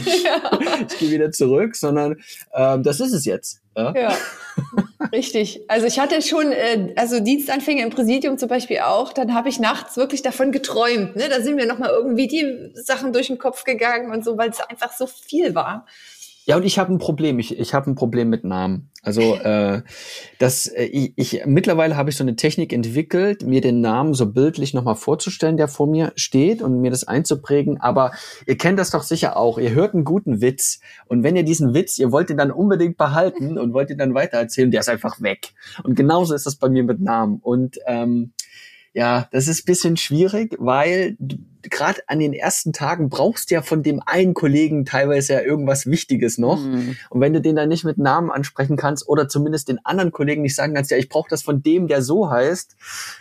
[0.90, 2.18] ich gehe wieder zurück, sondern
[2.54, 3.62] ähm, das ist es jetzt.
[3.78, 3.94] Ja.
[3.94, 4.18] ja.
[5.12, 5.62] Richtig.
[5.68, 9.60] Also ich hatte schon, äh, also Dienstanfänge im Präsidium zum Beispiel auch, dann habe ich
[9.60, 11.18] nachts wirklich davon geträumt.
[11.18, 11.26] Ne?
[11.30, 14.62] Da sind mir nochmal irgendwie die Sachen durch den Kopf gegangen und so, weil es
[14.62, 15.86] einfach so viel war.
[16.48, 17.40] Ja, und ich habe ein Problem.
[17.40, 18.92] Ich, ich habe ein Problem mit Namen.
[19.02, 19.82] Also äh,
[20.38, 24.32] das, äh, ich, ich mittlerweile habe ich so eine Technik entwickelt, mir den Namen so
[24.32, 27.82] bildlich nochmal vorzustellen, der vor mir steht und mir das einzuprägen.
[27.82, 28.12] Aber
[28.46, 29.58] ihr kennt das doch sicher auch.
[29.58, 32.98] Ihr hört einen guten Witz und wenn ihr diesen Witz, ihr wollt ihn dann unbedingt
[32.98, 35.54] behalten und wollt ihn dann weitererzählen, der ist einfach weg.
[35.84, 37.40] Und genauso ist das bei mir mit Namen.
[37.42, 38.34] Und ähm,
[38.94, 41.18] Ja, das ist bisschen schwierig, weil
[41.70, 45.86] gerade an den ersten Tagen brauchst du ja von dem einen Kollegen teilweise ja irgendwas
[45.86, 46.60] Wichtiges noch.
[46.60, 46.98] Mhm.
[47.10, 50.42] Und wenn du den dann nicht mit Namen ansprechen kannst oder zumindest den anderen Kollegen
[50.42, 52.76] nicht sagen kannst, ja, ich brauche das von dem, der so heißt,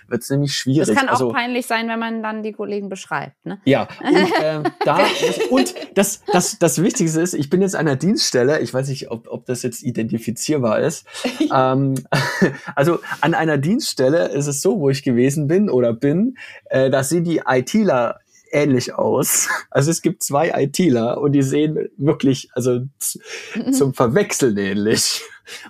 [0.08, 0.88] wird es nämlich schwierig.
[0.88, 3.44] Das kann auch also, peinlich sein, wenn man dann die Kollegen beschreibt.
[3.44, 3.58] Ne?
[3.64, 7.86] Ja, und, äh, da, das, und das, das, das Wichtigste ist, ich bin jetzt an
[7.86, 11.06] einer Dienststelle, ich weiß nicht, ob, ob das jetzt identifizierbar ist.
[11.54, 11.94] ähm,
[12.74, 17.02] also an einer Dienststelle ist es so, wo ich gewesen bin oder bin, äh, da
[17.02, 18.20] sind die ITler
[18.54, 19.48] ähnlich aus.
[19.70, 22.80] Also es gibt zwei ITler und die sehen wirklich, also
[23.72, 25.22] zum Verwechseln ähnlich.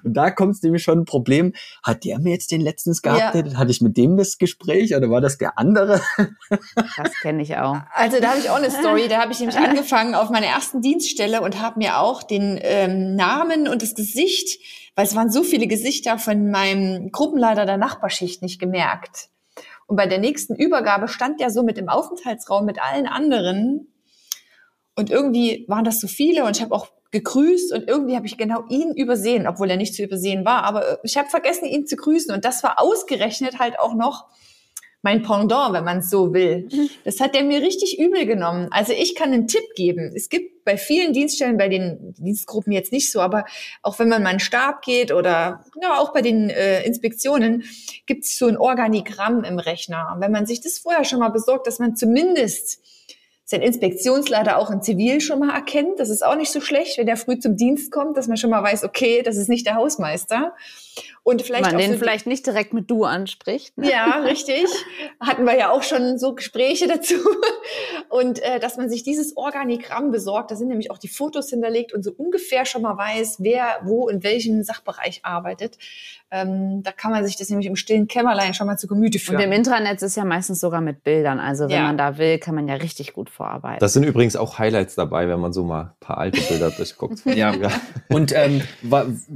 [0.02, 1.52] Und da kommt es nämlich schon ein Problem.
[1.82, 3.52] Hat der mir jetzt den letztens geupdatet?
[3.52, 3.58] Ja.
[3.58, 6.00] Hatte ich mit dem das Gespräch oder war das der andere?
[6.96, 7.78] Das kenne ich auch.
[7.92, 9.08] Also da habe ich auch eine Story.
[9.08, 13.16] Da habe ich nämlich angefangen auf meiner ersten Dienststelle und habe mir auch den ähm,
[13.16, 14.60] Namen und das Gesicht,
[14.94, 19.28] weil es waren so viele Gesichter von meinem Gruppenleiter der Nachbarschicht nicht gemerkt.
[19.86, 23.92] Und bei der nächsten Übergabe stand der so mit im Aufenthaltsraum mit allen anderen.
[24.96, 28.36] Und irgendwie waren das so viele und ich habe auch gegrüßt und irgendwie habe ich
[28.36, 30.64] genau ihn übersehen, obwohl er nicht zu übersehen war.
[30.64, 32.34] Aber ich habe vergessen, ihn zu grüßen.
[32.34, 34.26] Und das war ausgerechnet halt auch noch
[35.04, 36.66] mein Pendant, wenn man es so will.
[36.72, 36.90] Mhm.
[37.04, 38.68] Das hat der mir richtig übel genommen.
[38.70, 40.12] Also ich kann einen Tipp geben.
[40.16, 43.44] Es gibt bei vielen Dienststellen, bei den Dienstgruppen jetzt nicht so, aber
[43.82, 47.64] auch wenn man mal einen Stab geht oder ja, auch bei den äh, Inspektionen,
[48.06, 50.16] gibt es so ein Organigramm im Rechner.
[50.20, 52.80] wenn man sich das vorher schon mal besorgt, dass man zumindest
[53.44, 56.00] sein Inspektionsleiter auch in Zivil schon mal erkennt.
[56.00, 58.48] Das ist auch nicht so schlecht, wenn der früh zum Dienst kommt, dass man schon
[58.48, 60.54] mal weiß, okay, das ist nicht der Hausmeister.
[61.24, 63.78] Und vielleicht man den so vielleicht nicht direkt mit du anspricht.
[63.78, 63.90] Ne?
[63.90, 64.66] Ja, richtig.
[65.18, 67.14] Hatten wir ja auch schon so Gespräche dazu.
[68.10, 71.94] Und äh, dass man sich dieses Organigramm besorgt, da sind nämlich auch die Fotos hinterlegt
[71.94, 75.78] und so ungefähr schon mal weiß, wer wo in welchem Sachbereich arbeitet.
[76.30, 79.36] Ähm, da kann man sich das nämlich im stillen Kämmerlein schon mal zu Gemüte führen.
[79.36, 81.38] Und im Intranet ist ja meistens sogar mit Bildern.
[81.38, 81.82] Also wenn ja.
[81.84, 83.78] man da will, kann man ja richtig gut vorarbeiten.
[83.78, 87.24] Das sind übrigens auch Highlights dabei, wenn man so mal ein paar alte Bilder durchguckt.
[87.34, 87.54] ja.
[88.08, 88.62] Und ähm,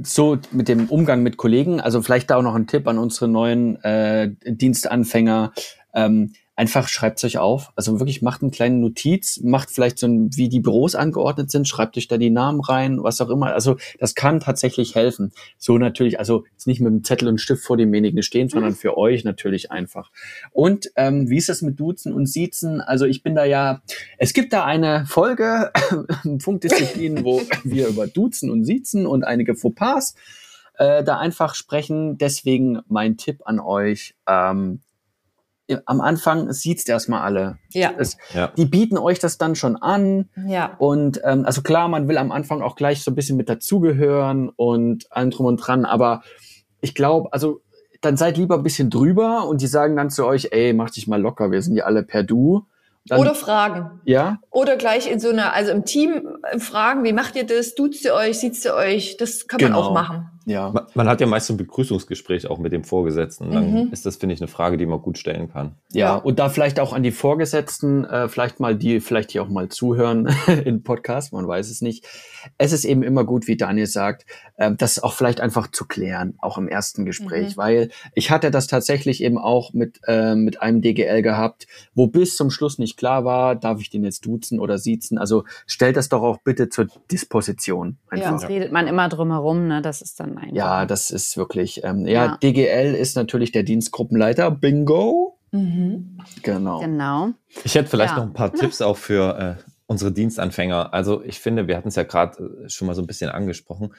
[0.03, 3.27] so mit dem Umgang mit Kollegen, also vielleicht da auch noch ein Tipp an unsere
[3.27, 5.53] neuen äh, Dienstanfänger.
[5.93, 7.71] Ähm, einfach schreibt es euch auf.
[7.77, 11.69] Also wirklich macht eine kleine Notiz, macht vielleicht so ein, wie die Büros angeordnet sind,
[11.69, 13.53] schreibt euch da die Namen rein, was auch immer.
[13.53, 15.31] Also das kann tatsächlich helfen.
[15.57, 18.97] So natürlich, also jetzt nicht mit einem Zettel und Stift vor demjenigen stehen, sondern für
[18.97, 20.11] euch natürlich einfach.
[20.51, 22.81] Und ähm, wie ist das mit Duzen und Siezen?
[22.81, 23.81] Also ich bin da ja,
[24.17, 25.71] es gibt da eine Folge,
[26.41, 30.13] Funkdisziplin, wo wir über Duzen und Siezen und einige Fauxpas
[30.79, 32.17] äh, da einfach sprechen.
[32.17, 34.81] Deswegen mein Tipp an euch, ähm,
[35.85, 37.59] am Anfang sieht's erstmal alle.
[37.71, 37.91] Ja.
[37.97, 38.47] Es, ja.
[38.57, 40.29] Die bieten euch das dann schon an.
[40.47, 40.75] Ja.
[40.79, 44.49] Und ähm, also klar, man will am Anfang auch gleich so ein bisschen mit dazugehören
[44.49, 46.23] und allem drum und dran, aber
[46.81, 47.61] ich glaube, also
[48.01, 51.07] dann seid lieber ein bisschen drüber und die sagen dann zu euch, ey, mach dich
[51.07, 52.65] mal locker, wir sind ja alle per Du.
[53.05, 54.01] Dann, Oder fragen.
[54.05, 54.39] Ja.
[54.51, 57.73] Oder gleich in so einer, also im Team äh, fragen, wie macht ihr das?
[57.73, 59.17] Duzt ihr euch, sieht ihr euch?
[59.17, 59.79] Das kann genau.
[59.79, 60.29] man auch machen.
[60.49, 60.71] Ja.
[60.71, 63.51] Man, man, hat ja meist ein Begrüßungsgespräch auch mit dem Vorgesetzten.
[63.51, 63.89] Dann mhm.
[63.91, 65.75] ist das, finde ich, eine Frage, die man gut stellen kann.
[65.91, 66.15] Ja, ja.
[66.15, 69.69] und da vielleicht auch an die Vorgesetzten, äh, vielleicht mal die, vielleicht hier auch mal
[69.69, 70.27] zuhören
[70.65, 72.07] in Podcast, man weiß es nicht.
[72.57, 74.25] Es ist eben immer gut, wie Daniel sagt,
[74.57, 77.57] äh, das auch vielleicht einfach zu klären, auch im ersten Gespräch, mhm.
[77.57, 82.35] weil ich hatte das tatsächlich eben auch mit, äh, mit einem DGL gehabt, wo bis
[82.35, 85.19] zum Schluss nicht klar war, darf ich den jetzt duzen oder siezen.
[85.19, 87.99] Also stellt das doch auch bitte zur Disposition.
[88.09, 88.25] Einfach.
[88.25, 89.83] Ja, sonst redet man immer drum herum, ne?
[89.83, 90.55] Das ist dann einfach.
[90.55, 94.51] Ja, das ist wirklich, ähm, ja, ja, DGL ist natürlich der Dienstgruppenleiter.
[94.51, 95.37] Bingo.
[95.51, 96.19] Mhm.
[96.43, 96.79] Genau.
[96.79, 97.29] Genau.
[97.63, 98.17] Ich hätte vielleicht ja.
[98.17, 100.93] noch ein paar Tipps auch für äh, unsere Dienstanfänger.
[100.93, 103.91] Also ich finde, wir hatten es ja gerade äh, schon mal so ein bisschen angesprochen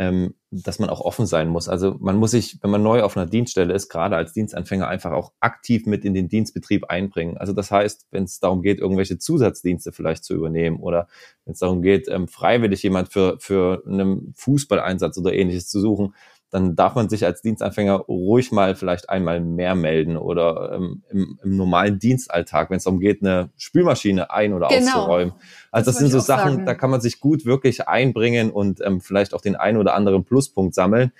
[0.00, 1.68] ähm, dass man auch offen sein muss.
[1.68, 5.12] Also man muss sich, wenn man neu auf einer Dienststelle ist, gerade als Dienstanfänger einfach
[5.12, 7.36] auch aktiv mit in den Dienstbetrieb einbringen.
[7.36, 11.06] Also das heißt, wenn es darum geht, irgendwelche Zusatzdienste vielleicht zu übernehmen oder
[11.44, 16.14] wenn es darum geht, ähm, freiwillig jemand für, für einen Fußballeinsatz oder ähnliches zu suchen,
[16.50, 21.38] dann darf man sich als Dienstanfänger ruhig mal vielleicht einmal mehr melden oder ähm, im,
[21.42, 24.90] im, normalen Dienstalltag, wenn es darum geht, eine Spülmaschine ein- oder genau.
[24.90, 25.34] auszuräumen.
[25.70, 26.66] Also das, das sind so Sachen, sagen.
[26.66, 30.24] da kann man sich gut wirklich einbringen und ähm, vielleicht auch den einen oder anderen
[30.24, 31.12] Pluspunkt sammeln.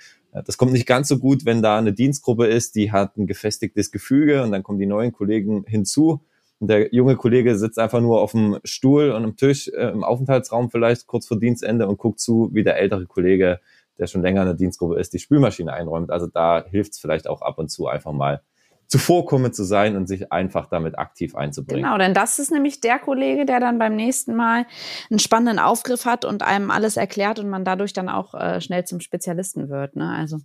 [0.45, 3.91] Das kommt nicht ganz so gut, wenn da eine Dienstgruppe ist, die hat ein gefestigtes
[3.91, 6.21] Gefüge und dann kommen die neuen Kollegen hinzu.
[6.59, 10.03] Und der junge Kollege sitzt einfach nur auf dem Stuhl und am Tisch äh, im
[10.03, 13.59] Aufenthaltsraum vielleicht kurz vor Dienstende und guckt zu, wie der ältere Kollege
[14.01, 16.11] der schon länger in der Dienstgruppe ist, die Spülmaschine einräumt.
[16.11, 18.41] Also da hilft es vielleicht auch ab und zu einfach mal
[18.87, 21.83] zuvorkommend zu sein und sich einfach damit aktiv einzubringen.
[21.83, 24.65] Genau, denn das ist nämlich der Kollege, der dann beim nächsten Mal
[25.09, 28.83] einen spannenden Aufgriff hat und einem alles erklärt und man dadurch dann auch äh, schnell
[28.83, 29.95] zum Spezialisten wird.
[29.95, 30.09] Ne?
[30.09, 30.39] Also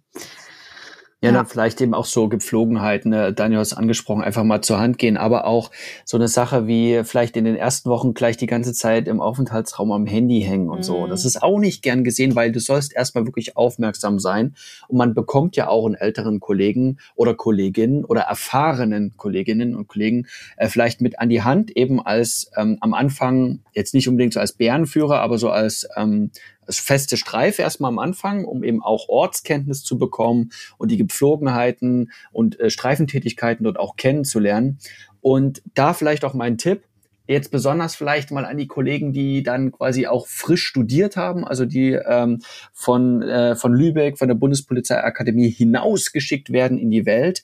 [1.22, 1.37] Ja, ja.
[1.37, 3.33] dann vielleicht eben auch so Gepflogenheiten, ne?
[3.33, 5.70] Daniel hat es angesprochen, einfach mal zur Hand gehen, aber auch
[6.05, 9.92] so eine Sache wie vielleicht in den ersten Wochen gleich die ganze Zeit im Aufenthaltsraum
[9.92, 10.83] am Handy hängen und mhm.
[10.83, 11.07] so.
[11.07, 14.57] Das ist auch nicht gern gesehen, weil du sollst erstmal wirklich aufmerksam sein
[14.88, 20.26] und man bekommt ja auch einen älteren Kollegen oder Kolleginnen oder erfahrenen Kolleginnen und Kollegen
[20.59, 24.40] äh, vielleicht mit an die Hand, eben als ähm, am Anfang, jetzt nicht unbedingt so
[24.40, 26.31] als Bärenführer, aber so als ähm,
[26.68, 32.59] feste Streife erstmal am Anfang, um eben auch Ortskenntnis zu bekommen und die Gepflogenheiten und
[32.61, 34.79] äh, Streifentätigkeiten dort auch kennenzulernen.
[35.20, 36.83] Und da vielleicht auch mein Tipp,
[37.29, 41.64] jetzt besonders vielleicht mal an die Kollegen, die dann quasi auch frisch studiert haben, also
[41.64, 42.40] die ähm,
[42.72, 47.42] von, äh, von Lübeck, von der Bundespolizeiakademie hinausgeschickt werden in die Welt.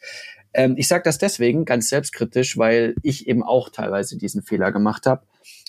[0.54, 5.06] Ähm, ich sage das deswegen ganz selbstkritisch, weil ich eben auch teilweise diesen Fehler gemacht
[5.06, 5.22] habe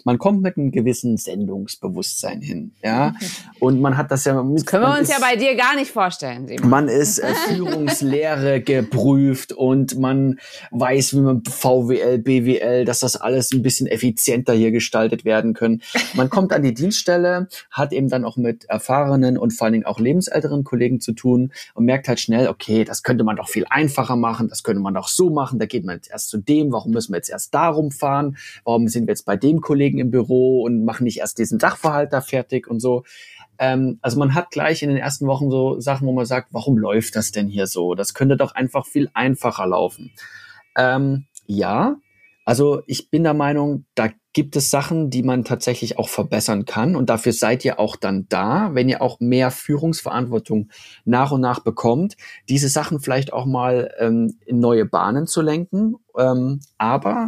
[0.05, 3.13] man kommt mit einem gewissen Sendungsbewusstsein hin, ja.
[3.59, 4.33] Und man hat das ja.
[4.33, 6.47] Das können wir uns ist, ja bei dir gar nicht vorstellen.
[6.47, 6.69] Simon.
[6.69, 10.39] Man ist äh, Führungslehre geprüft und man
[10.71, 15.81] weiß, wie man VWL, BWL, dass das alles ein bisschen effizienter hier gestaltet werden können.
[16.13, 19.85] Man kommt an die Dienststelle, hat eben dann auch mit erfahrenen und vor allen Dingen
[19.85, 23.65] auch lebensälteren Kollegen zu tun und merkt halt schnell, okay, das könnte man doch viel
[23.69, 25.59] einfacher machen, das könnte man doch so machen.
[25.59, 28.37] Da geht man jetzt erst zu dem, warum müssen wir jetzt erst darum fahren?
[28.63, 29.73] Warum sind wir jetzt bei dem Kollegen?
[29.73, 33.03] Kollegen im Büro und machen nicht erst diesen Sachverhalt da fertig und so.
[33.59, 36.77] Ähm, also man hat gleich in den ersten Wochen so Sachen, wo man sagt, warum
[36.77, 37.95] läuft das denn hier so?
[37.95, 40.11] Das könnte doch einfach viel einfacher laufen.
[40.77, 41.95] Ähm, ja,
[42.45, 46.95] also ich bin der Meinung, da gibt es Sachen, die man tatsächlich auch verbessern kann.
[46.95, 50.69] Und dafür seid ihr auch dann da, wenn ihr auch mehr Führungsverantwortung
[51.05, 52.17] nach und nach bekommt,
[52.49, 57.27] diese Sachen vielleicht auch mal ähm, in neue Bahnen zu lenken, ähm, aber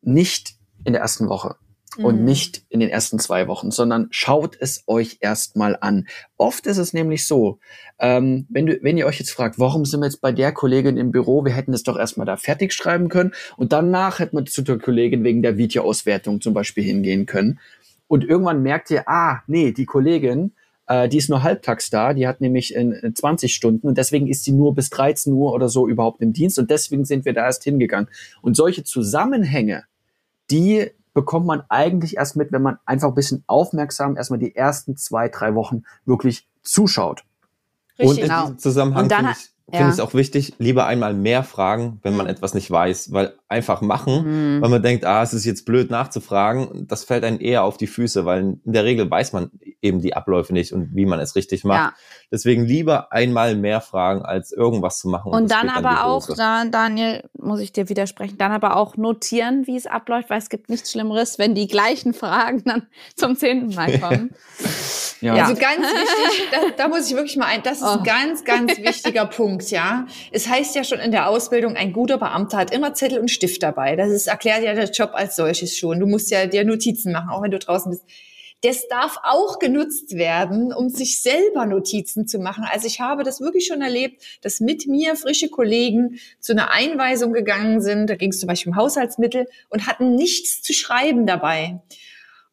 [0.00, 1.56] nicht in der ersten Woche
[1.96, 2.24] und mhm.
[2.24, 6.06] nicht in den ersten zwei Wochen, sondern schaut es euch erstmal an.
[6.36, 7.58] Oft ist es nämlich so,
[7.98, 10.96] ähm, wenn, du, wenn ihr euch jetzt fragt, warum sind wir jetzt bei der Kollegin
[10.96, 14.44] im Büro, wir hätten es doch erstmal da fertig schreiben können und danach hätten wir
[14.44, 17.60] zu der Kollegin wegen der Videoauswertung zum Beispiel hingehen können.
[18.06, 20.52] Und irgendwann merkt ihr, ah, nee, die Kollegin,
[20.86, 24.26] äh, die ist nur halbtags da, die hat nämlich in, in 20 Stunden und deswegen
[24.26, 27.32] ist sie nur bis 13 Uhr oder so überhaupt im Dienst und deswegen sind wir
[27.32, 28.08] da erst hingegangen.
[28.42, 29.84] Und solche Zusammenhänge,
[30.50, 34.96] die bekommt man eigentlich erst mit, wenn man einfach ein bisschen aufmerksam erstmal die ersten
[34.96, 37.24] zwei, drei Wochen wirklich zuschaut.
[37.98, 38.42] Richtig, und in genau.
[38.42, 39.78] diesem Zusammenhang finde ich, ja.
[39.78, 42.32] finde ich es auch wichtig, lieber einmal mehr fragen, wenn man mhm.
[42.32, 44.62] etwas nicht weiß, weil einfach machen, mhm.
[44.62, 47.86] weil man denkt, ah, es ist jetzt blöd nachzufragen, das fällt einem eher auf die
[47.86, 49.50] Füße, weil in der Regel weiß man
[49.80, 51.92] eben die Abläufe nicht und wie man es richtig macht.
[51.92, 51.94] Ja.
[52.32, 55.30] Deswegen lieber einmal mehr fragen, als irgendwas zu machen.
[55.30, 59.66] Und, und dann aber auch, da, Daniel, muss ich dir widersprechen, dann aber auch notieren,
[59.66, 63.74] wie es abläuft, weil es gibt nichts Schlimmeres, wenn die gleichen Fragen dann zum zehnten
[63.74, 64.34] Mal kommen.
[65.20, 65.34] ja.
[65.34, 67.98] Also ganz wichtig, da, da, muss ich wirklich mal ein, das ist oh.
[67.98, 70.06] ein ganz, ganz wichtiger Punkt, ja.
[70.32, 73.62] Es heißt ja schon in der Ausbildung, ein guter Beamter hat immer Zettel und Stift
[73.62, 73.96] dabei.
[73.96, 76.00] Das ist, erklärt ja der Job als solches schon.
[76.00, 78.04] Du musst ja dir Notizen machen, auch wenn du draußen bist.
[78.64, 82.64] Das darf auch genutzt werden, um sich selber Notizen zu machen.
[82.72, 87.34] Also ich habe das wirklich schon erlebt, dass mit mir frische Kollegen zu einer Einweisung
[87.34, 88.08] gegangen sind.
[88.08, 91.82] Da ging es zum Beispiel um Haushaltsmittel und hatten nichts zu schreiben dabei.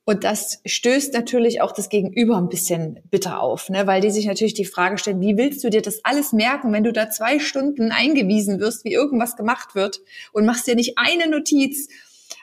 [0.03, 3.85] Und das stößt natürlich auch das Gegenüber ein bisschen bitter auf, ne?
[3.85, 6.83] weil die sich natürlich die Frage stellen, wie willst du dir das alles merken, wenn
[6.83, 10.01] du da zwei Stunden eingewiesen wirst, wie irgendwas gemacht wird
[10.33, 11.87] und machst dir nicht eine Notiz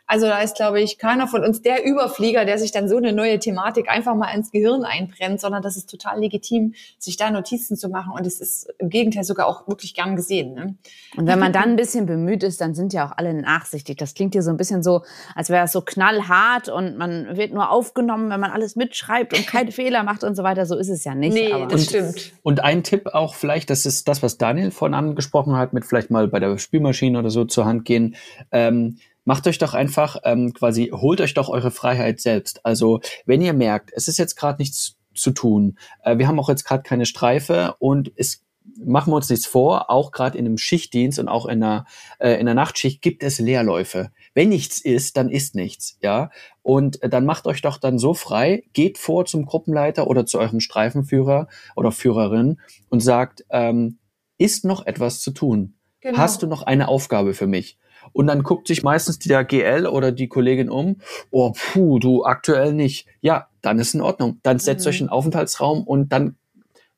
[0.09, 3.13] also da ist, glaube ich, keiner von uns der Überflieger, der sich dann so eine
[3.13, 7.77] neue Thematik einfach mal ins Gehirn einbrennt, sondern das ist total legitim, sich da Notizen
[7.77, 8.13] zu machen.
[8.17, 10.55] Und es ist im Gegenteil sogar auch wirklich gern gesehen.
[10.55, 10.77] Ne?
[11.15, 13.99] Und wenn man dann ein bisschen bemüht ist, dann sind ja auch alle nachsichtig.
[13.99, 15.03] Das klingt hier so ein bisschen so,
[15.35, 19.47] als wäre es so knallhart und man wird nur aufgenommen, wenn man alles mitschreibt und
[19.47, 20.65] keine Fehler macht und so weiter.
[20.65, 21.35] So ist es ja nicht.
[21.35, 22.33] Nee, aber das stimmt.
[22.43, 26.11] Und ein Tipp auch vielleicht, das ist das, was Daniel vorhin angesprochen hat, mit vielleicht
[26.11, 28.17] mal bei der Spülmaschine oder so zur Hand gehen.
[28.53, 28.97] Ähm,
[29.29, 32.65] macht euch doch einfach ähm, quasi, holt euch doch eure Freiheit selbst.
[32.65, 36.49] Also wenn ihr merkt, es ist jetzt gerade nichts zu tun, äh, wir haben auch
[36.49, 38.43] jetzt gerade keine Streife und es
[38.83, 41.85] machen wir uns nichts vor, auch gerade in einem Schichtdienst und auch in einer,
[42.19, 44.13] äh, in der Nachtschicht gibt es Leerläufe.
[44.33, 46.31] Wenn nichts ist, dann ist nichts, ja.
[46.63, 50.39] Und äh, dann macht euch doch dann so frei, geht vor zum Gruppenleiter oder zu
[50.39, 53.99] eurem Streifenführer oder Führerin und sagt, ähm,
[54.39, 55.75] ist noch etwas zu tun?
[56.01, 56.17] Genau.
[56.17, 57.77] Hast du noch eine Aufgabe für mich?
[58.13, 60.97] Und dann guckt sich meistens der GL oder die Kollegin um,
[61.31, 63.07] oh, puh, du aktuell nicht.
[63.21, 64.39] Ja, dann ist in Ordnung.
[64.43, 64.91] Dann setzt mhm.
[64.91, 66.37] euch in den Aufenthaltsraum und dann,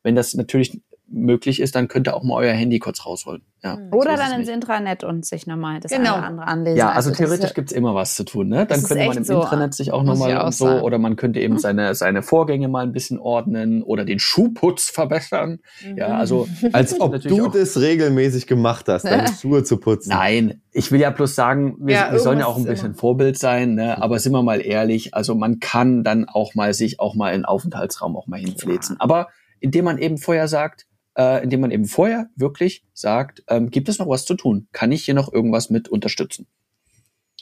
[0.03, 3.43] wenn das natürlich möglich ist, dann könnt ihr auch mal euer Handy kurz rausholen.
[3.63, 3.93] Ja, mhm.
[3.93, 6.15] Oder so dann ins Intranet und sich nochmal das genau.
[6.15, 6.79] eine oder andere anlesen.
[6.79, 8.49] Ja, also, also theoretisch gibt's immer was zu tun.
[8.49, 8.65] Ne?
[8.65, 10.83] Dann könnte man im so, Intranet sich auch nochmal und so, sagen.
[10.83, 15.59] oder man könnte eben seine, seine Vorgänge mal ein bisschen ordnen oder den Schuhputz verbessern.
[15.85, 15.99] Mhm.
[15.99, 20.11] Ja, also als ob du das regelmäßig gemacht hast, deine Schuhe zu putzen.
[20.11, 22.99] Nein, ich will ja bloß sagen, wir, ja, wir sollen ja auch ein bisschen immer.
[22.99, 24.01] Vorbild sein, ne?
[24.01, 27.45] aber sind wir mal ehrlich, also man kann dann auch mal sich auch mal in
[27.45, 28.97] Aufenthaltsraum auch mal hinfläzen.
[28.99, 29.05] Ja.
[29.05, 30.87] Aber indem man eben vorher sagt,
[31.21, 34.69] äh, indem man eben vorher wirklich sagt, ähm, gibt es noch was zu tun?
[34.73, 36.47] Kann ich hier noch irgendwas mit unterstützen?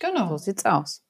[0.01, 1.05] Genau, so sieht's aus.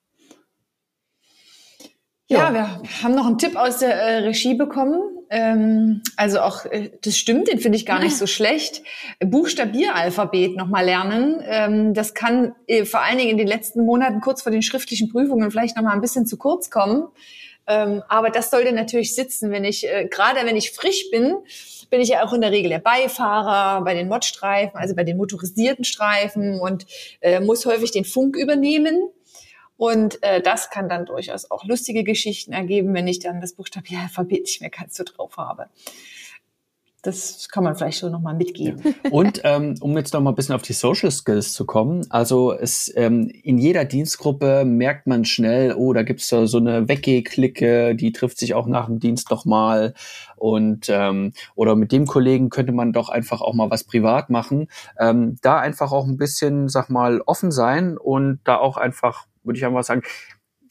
[2.27, 5.01] Ja, ja wir haben noch einen Tipp aus der äh, Regie bekommen.
[5.31, 8.83] Ähm, also auch, äh, das stimmt, den finde ich gar nicht so schlecht.
[9.21, 11.43] Buchstabieralphabet nochmal lernen.
[11.47, 15.09] Ähm, das kann äh, vor allen Dingen in den letzten Monaten kurz vor den schriftlichen
[15.09, 17.09] Prüfungen vielleicht nochmal ein bisschen zu kurz kommen.
[17.67, 21.35] Ähm, aber das sollte natürlich sitzen, wenn ich, äh, gerade wenn ich frisch bin,
[21.91, 25.17] bin ich ja auch in der Regel der Beifahrer bei den Modstreifen, also bei den
[25.17, 26.87] motorisierten Streifen und
[27.21, 29.09] äh, muss häufig den Funk übernehmen.
[29.77, 34.43] Und äh, das kann dann durchaus auch lustige Geschichten ergeben, wenn ich dann das Buchstabieralphabet
[34.43, 35.69] nicht mehr ganz so drauf habe.
[37.03, 38.83] Das kann man vielleicht so nochmal mitgeben.
[38.83, 39.11] Ja.
[39.11, 42.53] Und ähm, um jetzt noch mal ein bisschen auf die Social Skills zu kommen, also
[42.53, 47.95] es ähm, in jeder Dienstgruppe merkt man schnell, oh, da gibt's so, so eine Weggeh-Clique,
[47.95, 49.95] die trifft sich auch nach dem Dienst noch mal
[50.35, 54.69] und ähm, oder mit dem Kollegen könnte man doch einfach auch mal was privat machen.
[54.99, 59.59] Ähm, da einfach auch ein bisschen, sag mal, offen sein und da auch einfach, würde
[59.59, 60.03] ich einfach sagen,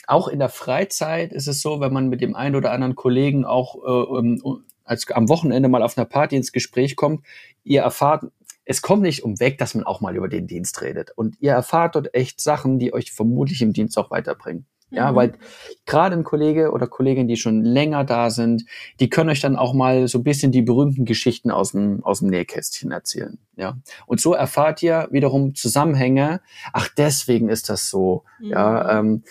[0.08, 3.46] auch in der Freizeit ist es so, wenn man mit dem einen oder anderen Kollegen
[3.46, 4.42] auch äh, ähm,
[4.88, 7.26] als am Wochenende mal auf einer Party ins Gespräch kommt,
[7.64, 8.26] ihr erfahrt,
[8.66, 11.12] es kommt nicht um weg, dass man auch mal über den Dienst redet.
[11.16, 14.66] Und ihr erfahrt dort echt Sachen, die euch vermutlich im Dienst auch weiterbringen.
[14.90, 15.16] Ja, mhm.
[15.16, 15.34] weil
[15.86, 18.64] gerade ein Kollege oder Kollegin, die schon länger da sind,
[19.02, 22.20] die können euch dann auch mal so ein bisschen die berühmten Geschichten aus dem, aus
[22.20, 23.38] dem Nähkästchen erzählen.
[23.58, 23.78] Ja.
[24.06, 26.40] Und so erfahrt ihr wiederum Zusammenhänge.
[26.72, 28.24] Ach, deswegen ist das so.
[28.40, 28.50] Mhm.
[28.50, 29.24] Ja, ähm,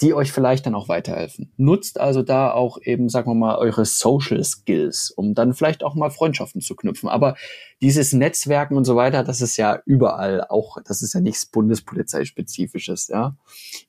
[0.00, 1.52] die euch vielleicht dann auch weiterhelfen.
[1.56, 5.94] Nutzt also da auch eben, sagen wir mal, eure Social Skills, um dann vielleicht auch
[5.94, 7.08] mal Freundschaften zu knüpfen.
[7.08, 7.36] Aber
[7.82, 13.08] dieses Netzwerken und so weiter, das ist ja überall auch, das ist ja nichts Bundespolizeispezifisches,
[13.08, 13.36] ja.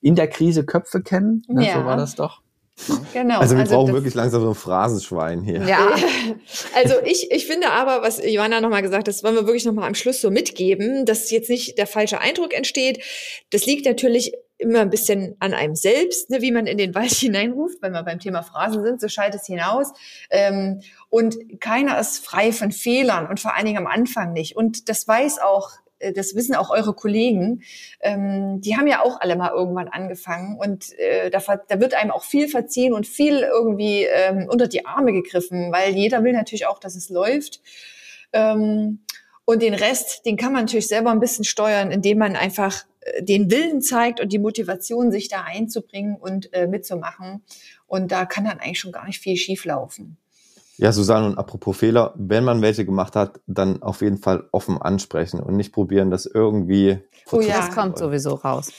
[0.00, 1.74] In der Krise Köpfe kennen, ne, ja.
[1.74, 2.42] so war das doch.
[3.12, 3.38] Genau.
[3.38, 5.62] Also wir also brauchen wirklich langsam so ein Phrasenschwein hier.
[5.64, 5.94] Ja.
[6.74, 9.86] Also ich, ich finde aber, was Johanna nochmal gesagt hat, das wollen wir wirklich nochmal
[9.86, 13.02] am Schluss so mitgeben, dass jetzt nicht der falsche Eindruck entsteht.
[13.50, 17.10] Das liegt natürlich immer ein bisschen an einem selbst, ne, wie man in den Wald
[17.12, 19.92] hineinruft, wenn wir beim Thema Phrasen sind, so schaltet es hinaus.
[20.30, 24.56] Ähm, und keiner ist frei von Fehlern und vor allen Dingen am Anfang nicht.
[24.56, 27.62] Und das weiß auch äh, das wissen auch eure Kollegen,
[28.00, 32.10] ähm, die haben ja auch alle mal irgendwann angefangen und äh, da, da wird einem
[32.10, 36.66] auch viel verziehen und viel irgendwie ähm, unter die Arme gegriffen, weil jeder will natürlich
[36.66, 37.60] auch, dass es läuft.
[38.32, 39.00] Ähm,
[39.52, 43.22] und den Rest, den kann man natürlich selber ein bisschen steuern, indem man einfach äh,
[43.22, 47.42] den Willen zeigt und die Motivation, sich da einzubringen und äh, mitzumachen.
[47.86, 50.16] Und da kann dann eigentlich schon gar nicht viel schieflaufen.
[50.78, 54.80] Ja, Susanne, und apropos Fehler, wenn man welche gemacht hat, dann auf jeden Fall offen
[54.80, 56.98] ansprechen und nicht probieren, das irgendwie.
[57.30, 58.72] Oh ja, das kommt sowieso raus.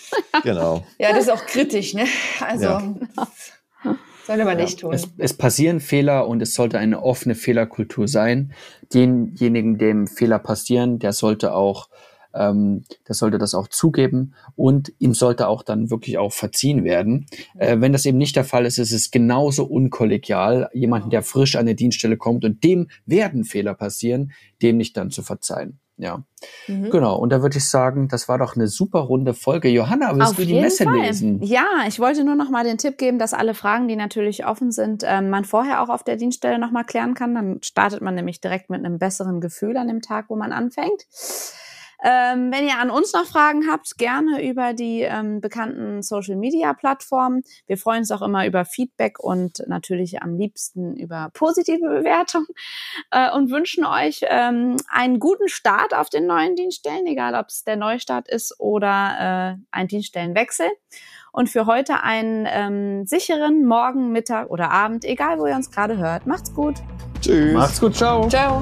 [0.43, 0.83] genau.
[0.97, 2.05] Ja, das ist auch kritisch, ne?
[2.41, 2.65] Also.
[2.65, 2.95] Ja.
[4.25, 4.93] Sollte man nicht tun.
[4.93, 8.53] Es, es, passieren Fehler und es sollte eine offene Fehlerkultur sein.
[8.93, 11.89] Denjenigen, dem Fehler passieren, der sollte auch
[12.33, 17.27] ähm, der sollte das auch zugeben und ihm sollte auch dann wirklich auch verziehen werden.
[17.57, 21.55] Äh, wenn das eben nicht der Fall ist, ist es genauso unkollegial, jemanden, der frisch
[21.55, 24.31] an der Dienststelle kommt und dem werden Fehler passieren,
[24.61, 25.79] dem nicht dann zu verzeihen.
[25.97, 26.23] Ja,
[26.67, 26.89] mhm.
[26.89, 27.17] genau.
[27.17, 29.69] Und da würde ich sagen, das war doch eine super runde Folge.
[29.69, 30.99] Johanna, willst Auf du die Messe Fall.
[30.99, 31.41] lesen?
[31.43, 34.71] Ja, ich wollte nur noch mal den Tipp geben, dass alle Fragen, die natürlich offen
[34.71, 37.35] sind, äh, man vorher auch auf der Dienststelle noch mal klären kann.
[37.35, 41.05] Dann startet man nämlich direkt mit einem besseren Gefühl an dem Tag, wo man anfängt.
[42.03, 46.73] Ähm, wenn ihr an uns noch Fragen habt, gerne über die ähm, bekannten Social Media
[46.73, 47.43] Plattformen.
[47.65, 52.47] Wir freuen uns auch immer über Feedback und natürlich am liebsten über positive Bewertungen
[53.11, 57.63] äh, und wünschen euch ähm, einen guten Start auf den neuen Dienststellen, egal ob es
[57.63, 60.67] der Neustart ist oder äh, ein Dienststellenwechsel.
[61.31, 65.97] Und für heute einen ähm, sicheren Morgen, Mittag oder Abend, egal wo ihr uns gerade
[65.97, 66.27] hört.
[66.27, 66.75] Macht's gut.
[67.21, 67.53] Tschüss.
[67.53, 67.95] Macht's gut.
[67.95, 68.27] Ciao.
[68.29, 68.61] Ciao.